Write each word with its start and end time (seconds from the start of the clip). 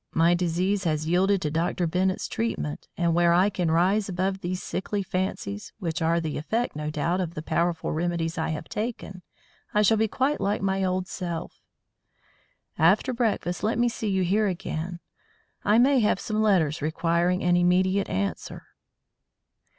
My 0.15 0.33
disease 0.33 0.83
has 0.85 1.07
yielded 1.07 1.43
to 1.43 1.51
Dr. 1.51 1.85
Bennett's 1.85 2.27
treatment, 2.27 2.87
and 2.97 3.13
when 3.13 3.27
I 3.27 3.51
can 3.51 3.69
rise 3.69 4.09
above 4.09 4.41
these 4.41 4.63
sickly 4.63 5.03
fancies, 5.03 5.73
which 5.77 6.01
are 6.01 6.19
the 6.19 6.37
effect, 6.39 6.75
no 6.75 6.89
doubt, 6.89 7.21
of 7.21 7.35
the 7.35 7.43
powerful 7.43 7.91
remedies 7.91 8.35
I 8.35 8.49
have 8.49 8.67
taken, 8.67 9.21
I 9.75 9.83
shall 9.83 9.97
be 9.97 10.07
quite 10.07 10.41
like 10.41 10.63
my 10.63 10.83
old 10.83 11.07
self. 11.07 11.61
After 12.79 13.13
breakfast 13.13 13.61
let 13.61 13.77
me 13.77 13.87
see 13.89 14.09
you 14.09 14.23
here 14.23 14.47
again. 14.47 15.01
I 15.63 15.77
may 15.77 15.99
have 15.99 16.19
some 16.19 16.41
letters 16.41 16.81
requiring 16.81 17.43
an 17.43 17.55
immediate 17.55 18.09
answer." 18.09 18.63